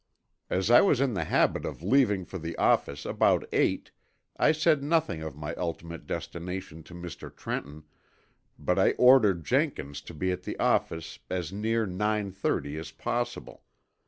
As 0.49 0.71
I 0.71 0.81
was 0.81 0.99
in 0.99 1.13
the 1.13 1.25
habit 1.25 1.63
of 1.63 1.83
leaving 1.83 2.25
for 2.25 2.39
the 2.39 2.55
office 2.57 3.05
about 3.05 3.47
eight 3.53 3.91
I 4.35 4.51
said 4.51 4.81
nothing 4.81 5.21
of 5.21 5.35
my 5.35 5.53
ultimate 5.53 6.07
destination 6.07 6.81
to 6.85 6.95
Mr. 6.95 7.31
Trenton, 7.35 7.83
but 8.57 8.79
I 8.79 8.93
ordered 8.93 9.45
Jenkins 9.45 10.01
to 10.09 10.15
be 10.15 10.31
at 10.31 10.41
the 10.41 10.57
office 10.57 11.19
as 11.29 11.53
near 11.53 11.85
nine 11.85 12.31
thirty 12.31 12.79
as 12.79 12.89
possible. 12.89 13.61